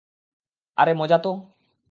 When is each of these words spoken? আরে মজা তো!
আরে 0.77 0.93
মজা 0.93 1.17
তো! 1.17 1.31